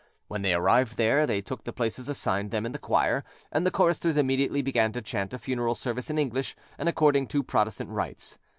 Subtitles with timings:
[0.27, 3.69] When they arrived there, they took the places assigned them in the choir, and the
[3.69, 8.39] choristers immediately began to chant a funeral service in English and according to Protestant rites.